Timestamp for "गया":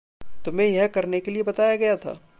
1.75-1.97